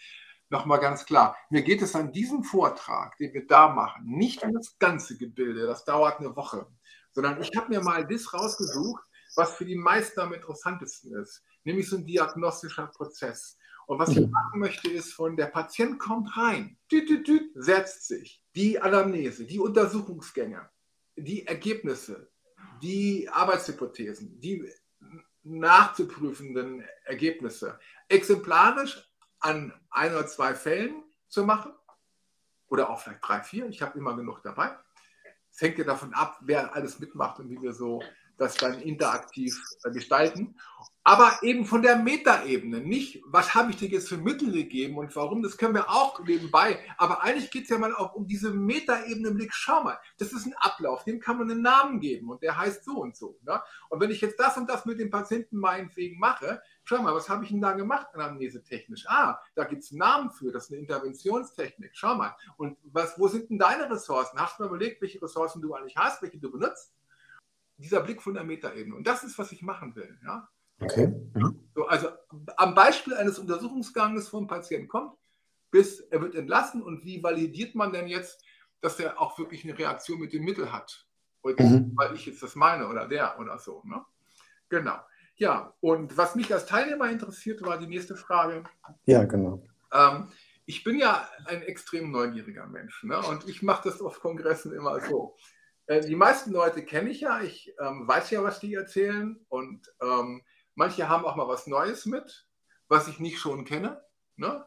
Nochmal 0.49 0.81
ganz 0.81 1.05
klar, 1.05 1.37
mir 1.51 1.63
geht 1.63 1.83
es 1.83 1.95
an 1.95 2.13
diesem 2.13 2.43
Vortrag, 2.43 3.17
den 3.19 3.33
wir 3.33 3.47
da 3.47 3.69
machen, 3.69 4.05
nicht 4.07 4.43
um 4.43 4.53
das 4.53 4.79
ganze 4.79 5.17
Gebilde, 5.17 5.67
das 5.67 5.85
dauert 5.85 6.19
eine 6.19 6.35
Woche, 6.35 6.67
sondern 7.13 7.41
ich 7.41 7.51
habe 7.57 7.69
mir 7.69 7.81
mal 7.83 8.07
das 8.07 8.33
rausgesucht, 8.33 9.05
was 9.37 9.55
für 9.55 9.65
die 9.65 9.77
meisten 9.77 10.19
am 10.21 10.33
interessantesten 10.33 11.15
ist, 11.23 11.45
nämlich 11.65 11.89
so 11.89 11.97
ein 11.97 12.07
diagnostischer 12.07 12.87
Prozess. 12.89 13.57
Und 13.87 13.99
was 13.99 14.11
ich 14.11 14.29
machen 14.29 14.61
möchte, 14.61 14.89
ist 14.89 15.13
von 15.15 15.37
der 15.37 15.47
Patient 15.47 15.99
kommt 15.99 16.37
rein, 16.37 16.79
tüt, 16.89 17.09
tüt, 17.09 17.27
tüt, 17.27 17.51
setzt 17.55 18.07
sich, 18.07 18.43
die 18.55 18.81
Anamnese, 18.81 19.45
die 19.45 19.59
Untersuchungsgänge, 19.59 20.69
die 21.25 21.47
Ergebnisse, 21.47 22.31
die 22.83 23.29
Arbeitshypothesen, 23.29 24.41
die 24.41 24.71
nachzuprüfenden 25.43 26.85
Ergebnisse 27.05 27.79
exemplarisch 28.09 29.09
an 29.39 29.73
ein 29.91 30.13
oder 30.13 30.27
zwei 30.27 30.55
Fällen 30.55 31.03
zu 31.29 31.45
machen 31.45 31.73
oder 32.69 32.91
auch 32.91 33.01
vielleicht 33.01 33.27
drei, 33.27 33.41
vier. 33.41 33.67
Ich 33.69 33.83
habe 33.83 33.99
immer 33.99 34.15
genug 34.17 34.43
dabei. 34.43 34.77
Es 35.51 35.61
hängt 35.61 35.79
ja 35.79 35.85
davon 35.85 36.15
ab, 36.15 36.39
wer 36.43 36.75
alles 36.75 37.01
mitmacht 37.01 37.41
und 37.41 37.51
wie 37.51 37.61
wir 37.61 37.73
so 37.73 38.03
das 38.41 38.55
dann 38.57 38.81
interaktiv 38.81 39.63
äh, 39.85 39.91
gestalten. 39.91 40.57
Aber 41.03 41.39
eben 41.43 41.65
von 41.65 41.83
der 41.83 41.97
Metaebene, 41.97 42.81
nicht, 42.81 43.23
was 43.27 43.55
habe 43.55 43.71
ich 43.71 43.77
dir 43.77 43.89
jetzt 43.89 44.09
für 44.09 44.19
Mittel 44.19 44.53
gegeben 44.53 44.99
und 44.99 45.15
warum, 45.17 45.43
das 45.43 45.57
können 45.57 45.75
wir 45.75 45.91
auch 45.91 46.21
nebenbei. 46.21 46.79
Aber 46.99 47.23
eigentlich 47.23 47.51
geht 47.51 47.65
es 47.65 47.71
ja 47.71 47.79
mal 47.79 47.95
auch 47.95 48.15
um 48.15 48.27
diese 48.27 48.51
Metaebene 48.51 49.29
im 49.29 49.35
Blick. 49.35 49.53
Schau 49.55 49.83
mal, 49.83 49.99
das 50.19 50.33
ist 50.33 50.47
ein 50.47 50.55
Ablauf, 50.59 51.05
dem 51.05 51.21
kann 51.21 51.39
man 51.39 51.51
einen 51.51 51.63
Namen 51.63 52.01
geben 52.01 52.29
und 52.31 52.43
der 52.43 52.57
heißt 52.57 52.85
so 52.85 52.99
und 52.99 53.17
so. 53.17 53.39
Ne? 53.43 53.61
Und 53.89 54.01
wenn 54.01 54.11
ich 54.11 54.21
jetzt 54.21 54.39
das 54.39 54.57
und 54.59 54.69
das 54.69 54.85
mit 54.85 55.01
dem 55.01 55.11
Patienten 55.11 55.59
meinetwegen 55.59 56.19
mache, 56.19 56.63
schau 56.85 57.03
mal, 57.03 57.15
was 57.15 57.29
habe 57.29 57.45
ich 57.45 57.51
denn 57.51 57.63
da 57.63 57.73
gemacht 57.73 58.09
anamnesetechnisch? 58.15 59.07
Ah, 59.09 59.41
da 59.55 59.65
gibt 59.65 59.83
es 59.83 59.91
einen 59.91 59.99
Namen 59.99 60.31
für, 60.31 60.53
das 60.53 60.65
ist 60.65 60.73
eine 60.73 60.81
Interventionstechnik. 60.81 61.93
Schau 61.95 62.15
mal. 62.15 62.37
Und 62.57 62.77
was, 62.85 63.19
wo 63.19 63.27
sind 63.29 63.51
denn 63.51 63.59
deine 63.59 63.91
Ressourcen? 63.91 64.39
Hast 64.39 64.59
du 64.59 64.63
mal 64.63 64.69
überlegt, 64.69 65.01
welche 65.01 65.21
Ressourcen 65.23 65.63
du 65.63 65.75
eigentlich 65.75 65.97
hast, 65.97 66.23
welche 66.23 66.39
du 66.39 66.51
benutzt? 66.51 66.93
Dieser 67.91 68.03
Blick 68.03 68.23
von 68.23 68.35
der 68.35 68.45
Metaebene. 68.45 68.95
Und 68.95 69.05
das 69.05 69.25
ist, 69.25 69.37
was 69.37 69.51
ich 69.51 69.63
machen 69.63 69.97
will. 69.97 70.17
Ja? 70.25 70.49
Okay. 70.81 71.13
Ja. 71.35 71.53
So, 71.75 71.87
also 71.89 72.09
am 72.57 72.75
Beispiel 72.75 73.15
eines 73.15 73.39
Untersuchungsganges, 73.39 74.33
wo 74.33 74.39
ein 74.39 74.47
Patient 74.47 74.89
kommt, 74.89 75.17
bis 75.73 75.99
er 75.99 76.21
wird 76.21 76.37
entlassen 76.37 76.83
und 76.83 77.05
wie 77.05 77.21
validiert 77.21 77.75
man 77.75 77.93
denn 77.93 78.07
jetzt, 78.07 78.45
dass 78.81 79.01
er 79.01 79.21
auch 79.21 79.37
wirklich 79.39 79.65
eine 79.65 79.77
Reaktion 79.77 80.21
mit 80.21 80.33
dem 80.33 80.45
Mittel 80.45 80.73
hat? 80.73 81.05
Und, 81.43 81.59
mhm. 81.59 81.93
Weil 81.97 82.15
ich 82.15 82.27
jetzt 82.27 82.45
das 82.45 82.55
meine 82.55 82.87
oder 82.87 83.09
der 83.09 83.41
oder 83.41 83.59
so. 83.59 83.83
Ne? 83.85 84.05
Genau. 84.69 84.99
Ja, 85.35 85.75
und 85.81 86.17
was 86.17 86.37
mich 86.37 86.53
als 86.53 86.67
Teilnehmer 86.67 87.11
interessiert, 87.11 87.63
war 87.63 87.79
die 87.79 87.89
nächste 87.89 88.15
Frage. 88.15 88.63
Ja, 89.07 89.25
genau. 89.25 89.67
Ähm, 89.93 90.29
ich 90.67 90.85
bin 90.85 90.97
ja 90.97 91.29
ein 91.47 91.63
extrem 91.63 92.13
neugieriger 92.13 92.67
Mensch 92.67 93.03
ne? 93.03 93.19
und 93.19 93.49
ich 93.49 93.63
mache 93.63 93.89
das 93.89 94.01
auf 94.01 94.21
Kongressen 94.21 94.73
immer 94.73 95.01
so. 95.01 95.37
Äh, 95.91 96.07
die 96.07 96.15
meisten 96.15 96.53
Leute 96.53 96.85
kenne 96.85 97.11
ich 97.11 97.21
ja, 97.21 97.43
ich 97.43 97.75
ähm, 97.81 98.07
weiß 98.07 98.31
ja, 98.31 98.45
was 98.45 98.61
die 98.61 98.75
erzählen 98.75 99.45
und 99.49 99.93
ähm, 100.01 100.43
manche 100.77 101.09
haben 101.09 101.25
auch 101.25 101.35
mal 101.35 101.49
was 101.49 101.67
Neues 101.67 102.07
mit, 102.07 102.47
was 102.87 103.09
ich 103.09 103.19
nicht 103.19 103.41
schon 103.41 103.65
kenne. 103.65 104.01
Ne? 104.37 104.65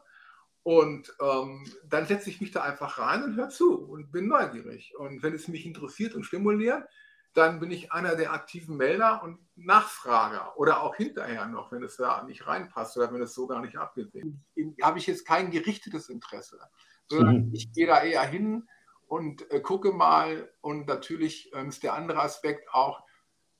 Und 0.62 1.14
ähm, 1.22 1.66
dann 1.88 2.06
setze 2.06 2.28
ich 2.28 2.42
mich 2.42 2.50
da 2.50 2.62
einfach 2.62 2.98
rein 2.98 3.22
und 3.22 3.36
höre 3.36 3.48
zu 3.48 3.86
und 3.86 4.12
bin 4.12 4.28
neugierig. 4.28 4.94
Und 4.98 5.22
wenn 5.22 5.32
es 5.34 5.48
mich 5.48 5.64
interessiert 5.64 6.14
und 6.14 6.24
stimuliert, 6.24 6.84
dann 7.32 7.58
bin 7.58 7.70
ich 7.70 7.90
einer 7.90 8.16
der 8.16 8.32
aktiven 8.34 8.76
Melder 8.76 9.22
und 9.22 9.38
Nachfrager 9.56 10.58
oder 10.58 10.82
auch 10.82 10.94
hinterher 10.94 11.46
noch, 11.46 11.72
wenn 11.72 11.82
es 11.82 11.96
da 11.96 12.22
nicht 12.24 12.46
reinpasst 12.46 12.98
oder 12.98 13.10
wenn 13.12 13.22
es 13.22 13.34
so 13.34 13.46
gar 13.46 13.62
nicht 13.62 13.78
abgesehen 13.78 14.44
Habe 14.82 14.98
ich 14.98 15.06
jetzt 15.06 15.26
kein 15.26 15.50
gerichtetes 15.50 16.10
Interesse, 16.10 16.60
sondern 17.08 17.46
mhm. 17.46 17.54
ich 17.54 17.72
gehe 17.72 17.86
da 17.86 18.02
eher 18.02 18.22
hin 18.22 18.68
und 19.08 19.50
äh, 19.50 19.60
gucke 19.60 19.92
mal 19.92 20.52
und 20.60 20.86
natürlich 20.86 21.52
ähm, 21.54 21.68
ist 21.68 21.82
der 21.82 21.94
andere 21.94 22.20
Aspekt 22.20 22.72
auch 22.72 23.02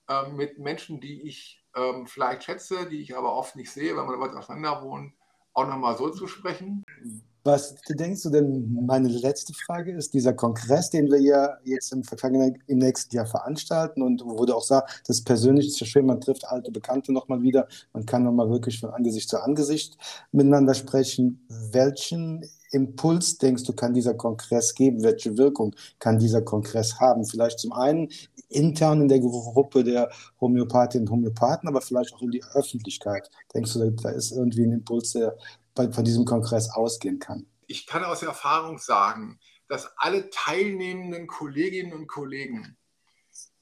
äh, 0.09 0.29
mit 0.31 0.59
Menschen, 0.59 1.01
die 1.01 1.23
ich 1.23 1.65
ähm, 1.75 2.07
vielleicht 2.07 2.45
schätze, 2.45 2.89
die 2.89 3.01
ich 3.01 3.17
aber 3.17 3.35
oft 3.35 3.57
nicht 3.57 3.71
sehe, 3.71 3.97
weil 3.97 4.07
man 4.07 4.21
weit 4.21 4.37
auseinander 4.37 4.83
wohnt, 4.83 5.15
auch 5.53 5.67
nochmal 5.67 5.97
so 5.97 6.11
zu 6.11 6.27
sprechen. 6.27 6.85
Was 7.47 7.75
denkst 7.91 8.23
du 8.23 8.31
denn, 8.31 8.87
meine 8.87 9.09
letzte 9.09 9.53
Frage 9.53 9.93
ist, 9.93 10.15
dieser 10.15 10.33
Kongress, 10.33 10.89
den 10.89 11.11
wir 11.11 11.21
ja 11.21 11.59
jetzt 11.65 11.93
im, 11.93 12.03
vergangenen, 12.03 12.59
im 12.67 12.79
nächsten 12.79 13.15
Jahr 13.15 13.27
veranstalten 13.27 14.01
und 14.01 14.23
wo 14.25 14.47
du 14.47 14.55
auch 14.55 14.65
sagst, 14.65 15.03
das 15.07 15.23
persönlich 15.23 15.67
ist 15.69 15.79
ja 15.79 15.87
schön, 15.87 16.07
man 16.07 16.23
trifft 16.23 16.49
alte 16.49 16.71
Bekannte 16.71 17.13
nochmal 17.13 17.43
wieder, 17.43 17.69
man 17.93 18.07
kann 18.07 18.25
nochmal 18.25 18.49
wirklich 18.49 18.81
von 18.81 18.91
Angesicht 18.91 19.29
zu 19.29 19.43
Angesicht 19.43 19.99
miteinander 20.33 20.73
sprechen. 20.73 21.47
Welchen 21.71 22.49
Impuls 22.73 23.37
denkst 23.37 23.65
du, 23.65 23.75
kann 23.75 23.93
dieser 23.93 24.15
Kongress 24.15 24.75
geben? 24.75 25.03
Welche 25.03 25.37
Wirkung 25.37 25.77
kann 25.99 26.19
dieser 26.19 26.41
Kongress 26.41 26.99
haben? 26.99 27.27
Vielleicht 27.27 27.59
zum 27.59 27.75
einen 27.75 28.09
intern 28.49 29.03
in 29.03 29.09
der 29.09 29.21
Gruppe 29.21 29.85
der 29.85 30.11
Homöopathinnen 30.41 31.07
und 31.09 31.13
Homöopathen, 31.13 31.69
aber 31.69 31.83
vielleicht 31.83 32.15
auch 32.15 32.23
in 32.23 32.31
die 32.31 32.43
Öffentlichkeit. 32.55 33.31
Denkst 33.55 33.75
du, 33.75 33.91
da 33.91 34.09
ist 34.09 34.33
irgendwie 34.33 34.65
ein 34.65 34.73
Impuls, 34.73 35.13
der 35.13 35.37
von 35.77 36.05
diesem 36.05 36.25
Kongress 36.25 36.71
ausgehen 36.71 37.19
kann? 37.19 37.47
Ich 37.67 37.87
kann 37.87 38.05
aus 38.05 38.23
Erfahrung 38.23 38.79
sagen, 38.79 39.39
dass 39.69 39.97
alle 39.97 40.31
teilnehmenden 40.31 41.27
Kolleginnen 41.27 41.93
und 41.93 42.07
Kollegen 42.07 42.77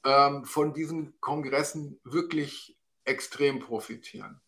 ähm, 0.04 0.45
von 0.45 0.75
diesen 0.75 1.19
Kongressen 1.21 2.00
wirklich 2.04 2.76
extrem 3.04 3.61
profitieren. 3.61 4.40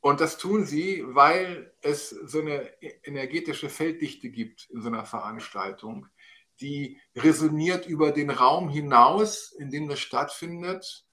Und 0.00 0.20
das 0.20 0.38
tun 0.38 0.64
sie, 0.64 1.04
weil 1.06 1.74
es 1.82 2.08
so 2.08 2.40
eine 2.40 2.70
energetische 3.04 3.68
Felddichte 3.68 4.30
gibt 4.30 4.68
in 4.70 4.80
so 4.80 4.88
einer 4.88 5.04
Veranstaltung, 5.04 6.06
die 6.60 7.00
resoniert 7.14 7.86
über 7.86 8.10
den 8.10 8.30
Raum 8.30 8.68
hinaus, 8.68 9.52
in 9.52 9.70
dem 9.70 9.88
das 9.88 10.00
stattfindet. 10.00 11.04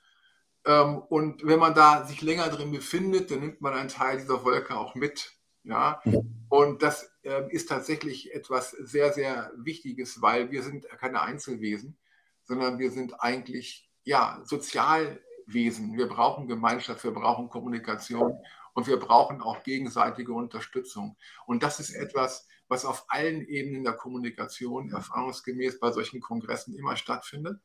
Ähm, 0.66 1.00
und 1.00 1.46
wenn 1.46 1.60
man 1.60 1.74
da 1.74 2.06
sich 2.06 2.22
länger 2.22 2.50
drin 2.50 2.72
befindet, 2.72 3.32
dann 3.32 3.42
nimmt 3.42 3.62
man 3.62 3.74
einen 3.74 3.90
Teil 3.90 4.18
dieser 4.18 4.44
Wolke 4.44 4.78
auch 4.78 4.96
mit. 4.96 5.37
Ja? 5.64 6.02
Und 6.50 6.82
das 6.82 7.12
äh, 7.24 7.44
ist 7.50 7.70
tatsächlich 7.70 8.34
etwas 8.34 8.72
sehr, 8.72 9.14
sehr 9.14 9.52
Wichtiges, 9.58 10.22
weil 10.22 10.52
wir 10.52 10.64
sind 10.64 10.88
keine 10.90 11.22
Einzelwesen, 11.22 11.98
sondern 12.44 12.80
wir 12.80 12.92
sind 12.92 13.22
eigentlich 13.22 13.90
ja, 14.04 14.42
Sozialwesen. 14.46 15.98
Wir 15.98 16.08
brauchen 16.08 16.48
Gemeinschaft, 16.48 17.04
wir 17.04 17.12
brauchen 17.12 17.50
Kommunikation 17.50 18.40
und 18.74 18.88
wir 18.88 18.98
brauchen 18.98 19.42
auch 19.42 19.64
gegenseitige 19.64 20.34
Unterstützung. 20.34 21.18
Und 21.46 21.64
das 21.64 21.80
ist 21.80 21.92
etwas, 21.92 22.48
was 22.70 22.86
auf 22.86 23.06
allen 23.10 23.46
Ebenen 23.48 23.84
der 23.84 23.94
Kommunikation 23.94 24.92
erfahrungsgemäß 24.92 25.80
bei 25.80 25.92
solchen 25.92 26.22
Kongressen 26.22 26.76
immer 26.76 26.96
stattfindet. 26.96 27.60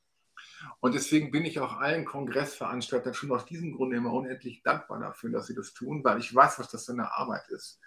Und 0.80 0.94
deswegen 0.94 1.30
bin 1.30 1.44
ich 1.44 1.60
auch 1.60 1.78
allen 1.78 2.04
Kongressveranstaltern 2.04 3.14
schon 3.14 3.32
aus 3.32 3.44
diesem 3.44 3.72
Grunde 3.72 3.96
immer 3.96 4.12
unendlich 4.12 4.62
dankbar 4.62 5.00
dafür, 5.00 5.30
dass 5.30 5.46
sie 5.46 5.54
das 5.54 5.72
tun, 5.74 6.02
weil 6.04 6.18
ich 6.18 6.34
weiß, 6.34 6.58
was 6.58 6.70
das 6.70 6.86
für 6.86 6.92
eine 6.92 7.12
Arbeit 7.12 7.48
ist 7.48 7.80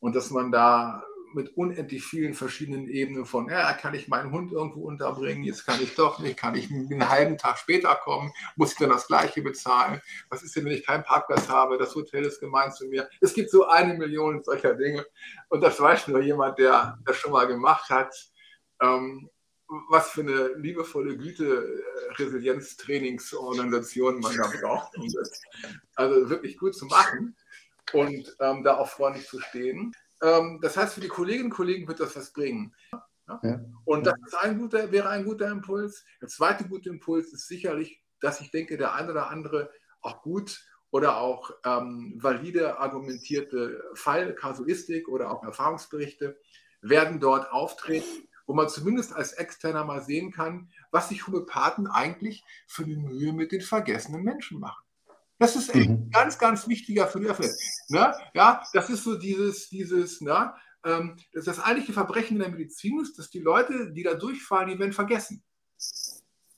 und 0.00 0.14
dass 0.14 0.30
man 0.30 0.52
da 0.52 1.04
mit 1.34 1.56
unendlich 1.56 2.04
vielen 2.04 2.34
verschiedenen 2.34 2.88
Ebenen 2.88 3.26
von, 3.26 3.48
ja, 3.48 3.72
kann 3.72 3.94
ich 3.94 4.08
meinen 4.08 4.30
Hund 4.30 4.52
irgendwo 4.52 4.84
unterbringen, 4.84 5.42
jetzt 5.42 5.66
kann 5.66 5.82
ich 5.82 5.94
doch 5.94 6.20
nicht, 6.20 6.36
kann 6.36 6.54
ich 6.54 6.70
einen 6.70 7.08
halben 7.08 7.36
Tag 7.38 7.58
später 7.58 7.94
kommen, 7.96 8.32
muss 8.56 8.72
ich 8.72 8.78
dann 8.78 8.90
das 8.90 9.08
Gleiche 9.08 9.42
bezahlen? 9.42 10.00
Was 10.30 10.42
ist 10.42 10.54
denn, 10.54 10.64
wenn 10.64 10.72
ich 10.72 10.86
keinen 10.86 11.02
Parkplatz 11.02 11.48
habe? 11.48 11.76
Das 11.76 11.94
Hotel 11.94 12.24
ist 12.24 12.40
gemein 12.40 12.72
zu 12.72 12.86
mir. 12.86 13.08
Es 13.20 13.34
gibt 13.34 13.50
so 13.50 13.66
eine 13.66 13.94
Million 13.94 14.42
solcher 14.44 14.74
Dinge 14.74 15.04
und 15.48 15.60
das 15.60 15.80
weiß 15.80 16.08
nur 16.08 16.20
jemand, 16.20 16.58
der 16.58 16.98
das 17.04 17.16
schon 17.16 17.32
mal 17.32 17.46
gemacht 17.46 17.90
hat. 17.90 18.14
Ähm, 18.80 19.28
was 19.88 20.10
für 20.10 20.20
eine 20.22 20.54
liebevolle 20.54 21.16
Güte 21.16 21.44
äh, 21.44 22.12
Resilienztrainingsorganisation 22.22 24.20
man 24.20 24.36
da 24.36 24.50
braucht, 24.60 24.96
um 24.96 25.10
das 25.12 25.40
also 25.94 26.30
wirklich 26.30 26.56
gut 26.58 26.74
zu 26.74 26.86
machen 26.86 27.36
und 27.92 28.36
ähm, 28.40 28.62
da 28.64 28.76
auch 28.78 28.88
freundlich 28.88 29.26
zu 29.26 29.40
stehen. 29.40 29.92
Ähm, 30.22 30.58
das 30.62 30.76
heißt, 30.76 30.94
für 30.94 31.00
die 31.00 31.08
Kolleginnen 31.08 31.46
und 31.46 31.54
Kollegen 31.54 31.86
wird 31.88 32.00
das 32.00 32.16
was 32.16 32.32
bringen. 32.32 32.74
Ja? 33.28 33.40
Ja. 33.42 33.60
Und 33.84 34.06
das 34.06 34.34
ein 34.40 34.58
guter, 34.58 34.92
wäre 34.92 35.08
ein 35.08 35.24
guter 35.24 35.50
Impuls. 35.50 36.04
Der 36.20 36.28
zweite 36.28 36.68
gute 36.68 36.90
Impuls 36.90 37.32
ist 37.32 37.48
sicherlich, 37.48 38.02
dass 38.20 38.40
ich 38.40 38.50
denke, 38.50 38.76
der 38.76 38.94
eine 38.94 39.10
oder 39.12 39.30
andere 39.30 39.70
auch 40.00 40.22
gut 40.22 40.64
oder 40.90 41.18
auch 41.18 41.50
ähm, 41.64 42.14
valide 42.22 42.78
argumentierte 42.78 43.82
Fallkasuistik 43.94 45.08
oder 45.08 45.30
auch 45.30 45.42
Erfahrungsberichte 45.42 46.38
werden 46.82 47.18
dort 47.18 47.50
auftreten, 47.50 48.28
wo 48.46 48.54
man 48.54 48.68
zumindest 48.68 49.12
als 49.12 49.32
Externer 49.32 49.84
mal 49.84 50.02
sehen 50.02 50.32
kann, 50.32 50.70
was 50.90 51.08
sich 51.08 51.26
Homöopathen 51.26 51.86
eigentlich 51.86 52.44
für 52.66 52.84
eine 52.84 52.96
Mühe 52.96 53.32
mit 53.32 53.52
den 53.52 53.60
vergessenen 53.60 54.22
Menschen 54.22 54.60
machen. 54.60 54.84
Das 55.38 55.56
ist 55.56 55.74
echt 55.74 55.90
mhm. 55.90 56.10
ganz, 56.10 56.38
ganz 56.38 56.68
wichtiger 56.68 57.08
für 57.08 57.20
die 57.20 57.26
Öffentlichkeit. 57.26 57.90
Ne? 57.90 58.14
Ja, 58.34 58.62
das 58.72 58.90
ist 58.90 59.04
so 59.04 59.18
dieses, 59.18 59.68
dieses, 59.68 60.20
ne? 60.20 60.54
Ähm, 60.84 61.16
das, 61.32 61.46
das 61.46 61.60
eigentliche 61.60 61.92
Verbrechen 61.92 62.36
in 62.36 62.42
der 62.42 62.50
Medizin 62.50 63.00
ist, 63.00 63.18
dass 63.18 63.30
die 63.30 63.40
Leute, 63.40 63.92
die 63.92 64.02
da 64.02 64.14
durchfahren, 64.14 64.68
die 64.68 64.78
werden 64.78 64.92
vergessen. 64.92 65.42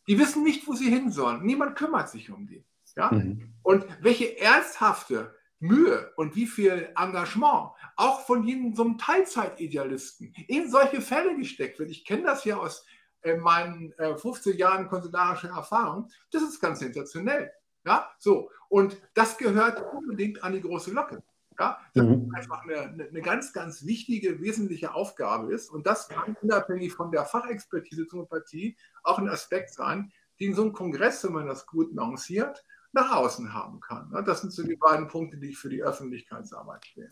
Die 0.09 0.19
wissen 0.19 0.43
nicht, 0.43 0.67
wo 0.67 0.75
sie 0.75 0.91
hin 0.91 1.11
sollen. 1.11 1.43
Niemand 1.45 1.77
kümmert 1.77 2.11
sich 2.11 2.31
um 2.31 2.47
die. 2.47 2.65
Ja? 2.97 3.11
Mhm. 3.13 3.55
Und 3.63 3.87
welche 4.01 4.39
ernsthafte 4.39 5.36
Mühe 5.59 6.13
und 6.17 6.37
wie 6.37 6.47
viel 6.47 6.93
Engagement 6.97 7.71
auch 7.97 8.21
von 8.27 8.45
jedem 8.45 8.75
so 8.75 8.83
einem 8.85 8.99
Teilzeitidealisten 8.99 10.35
in 10.49 10.71
solche 10.71 11.01
Fälle 11.01 11.37
gesteckt 11.37 11.79
wird. 11.79 11.91
Ich 11.91 12.05
kenne 12.05 12.25
das 12.25 12.45
ja 12.45 12.57
aus 12.57 12.85
äh, 13.23 13.37
meinen 13.37 13.93
äh, 13.99 14.17
15 14.17 14.57
Jahren 14.57 14.89
konsularischer 14.89 15.49
Erfahrung. 15.49 16.09
Das 16.31 16.43
ist 16.43 16.61
ganz 16.61 16.81
sensationell. 16.81 17.51
Ja, 17.85 18.11
so. 18.19 18.51
Und 18.69 19.01
das 19.15 19.39
gehört 19.39 19.83
unbedingt 19.95 20.43
an 20.43 20.53
die 20.53 20.61
große 20.61 20.91
Locke. 20.93 21.23
Ja, 21.59 21.81
das 21.95 22.05
mhm. 22.05 22.31
einfach 22.37 22.63
eine, 22.65 23.09
eine, 23.09 23.23
ganz, 23.23 23.53
ganz 23.53 23.87
wichtige, 23.87 24.41
wesentliche 24.41 24.93
Aufgabe 24.95 25.53
ist. 25.55 25.71
Und 25.71 25.87
das 25.87 26.09
kann 26.09 26.37
unabhängig 26.43 26.93
von 26.93 27.11
der 27.11 27.25
Fachexpertise 27.25 28.07
zur 28.07 28.21
Homöopathie 28.21 28.77
auch 29.03 29.19
ein 29.19 29.29
Aspekt 29.29 29.73
sein, 29.73 30.13
den 30.39 30.55
so 30.55 30.65
ein 30.65 30.73
Kongress, 30.73 31.25
wenn 31.25 31.33
man 31.33 31.47
das 31.47 31.67
gut 31.67 31.95
lanciert, 31.95 32.63
nach 32.97 33.13
außen 33.13 33.55
haben 33.55 33.79
kann. 33.81 34.11
Das 34.25 34.41
sind 34.41 34.53
so 34.53 34.65
die 34.65 34.77
beiden 34.77 35.07
Punkte, 35.07 35.37
die 35.37 35.51
ich 35.51 35.59
für 35.59 35.69
die 35.69 35.83
Öffentlichkeitsarbeit 35.83 36.85
sehe. 36.95 37.09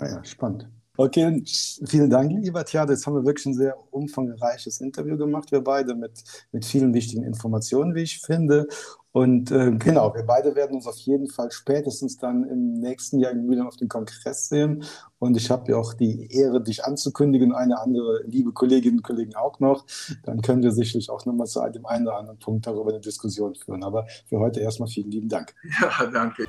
Ah 0.00 0.08
ja, 0.08 0.24
spannend. 0.24 0.68
Okay, 0.98 1.42
vielen 1.44 2.08
Dank, 2.08 2.32
lieber 2.32 2.64
Tja. 2.64 2.86
Jetzt 2.88 3.06
haben 3.06 3.14
wir 3.14 3.24
wirklich 3.26 3.44
ein 3.46 3.54
sehr 3.54 3.76
umfangreiches 3.90 4.80
Interview 4.80 5.18
gemacht, 5.18 5.52
wir 5.52 5.60
beide, 5.60 5.94
mit, 5.94 6.24
mit 6.52 6.64
vielen 6.64 6.94
wichtigen 6.94 7.22
Informationen, 7.22 7.94
wie 7.94 8.02
ich 8.02 8.20
finde. 8.22 8.66
Und 9.12 9.50
äh, 9.50 9.72
genau, 9.72 10.14
wir 10.14 10.24
beide 10.24 10.54
werden 10.54 10.76
uns 10.76 10.86
auf 10.86 10.96
jeden 10.98 11.28
Fall 11.28 11.50
spätestens 11.50 12.16
dann 12.16 12.44
im 12.44 12.74
nächsten 12.74 13.18
Jahr 13.18 13.34
wieder 13.34 13.66
auf 13.66 13.76
den 13.76 13.88
Kongress 13.88 14.48
sehen. 14.48 14.84
Und 15.18 15.36
ich 15.36 15.50
habe 15.50 15.70
ja 15.70 15.76
auch 15.76 15.92
die 15.92 16.30
Ehre, 16.30 16.62
dich 16.62 16.84
anzukündigen, 16.84 17.54
eine 17.54 17.78
andere 17.78 18.22
liebe 18.26 18.52
Kolleginnen 18.52 18.98
und 18.98 19.04
Kollegen 19.04 19.34
auch 19.34 19.60
noch. 19.60 19.86
Dann 20.24 20.40
können 20.40 20.62
wir 20.62 20.72
sicherlich 20.72 21.10
auch 21.10 21.24
nochmal 21.26 21.46
zu 21.46 21.60
einem 21.60 21.84
einen 21.84 22.06
oder 22.06 22.18
anderen 22.18 22.38
Punkt 22.38 22.66
darüber 22.66 22.90
eine 22.90 23.00
Diskussion 23.00 23.54
führen. 23.54 23.84
Aber 23.84 24.06
für 24.28 24.38
heute 24.38 24.60
erstmal 24.60 24.88
vielen 24.88 25.10
lieben 25.10 25.28
Dank. 25.28 25.54
Ja, 25.80 26.06
danke. 26.06 26.46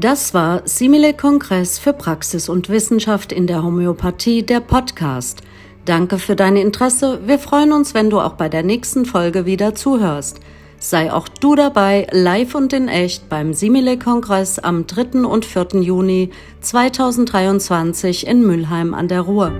Das 0.00 0.32
war 0.32 0.62
Simile 0.64 1.12
Kongress 1.12 1.80
für 1.80 1.92
Praxis 1.92 2.48
und 2.48 2.68
Wissenschaft 2.68 3.32
in 3.32 3.48
der 3.48 3.64
Homöopathie, 3.64 4.44
der 4.44 4.60
Podcast. 4.60 5.42
Danke 5.86 6.18
für 6.18 6.36
dein 6.36 6.56
Interesse. 6.56 7.18
Wir 7.26 7.40
freuen 7.40 7.72
uns, 7.72 7.94
wenn 7.94 8.08
du 8.08 8.20
auch 8.20 8.34
bei 8.34 8.48
der 8.48 8.62
nächsten 8.62 9.06
Folge 9.06 9.44
wieder 9.44 9.74
zuhörst. 9.74 10.38
Sei 10.78 11.12
auch 11.12 11.26
du 11.26 11.56
dabei, 11.56 12.06
live 12.12 12.54
und 12.54 12.72
in 12.72 12.86
echt 12.86 13.28
beim 13.28 13.52
Simile-Kongress 13.52 14.60
am 14.60 14.86
3. 14.86 15.26
und 15.26 15.44
4. 15.44 15.80
Juni 15.80 16.30
2023 16.60 18.24
in 18.24 18.46
Mülheim 18.46 18.94
an 18.94 19.08
der 19.08 19.22
Ruhr. 19.22 19.50